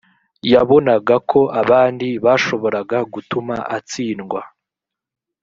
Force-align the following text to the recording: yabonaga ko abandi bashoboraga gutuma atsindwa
yabonaga 0.53 1.15
ko 1.29 1.41
abandi 1.61 2.07
bashoboraga 2.25 2.97
gutuma 3.13 3.55
atsindwa 3.77 4.41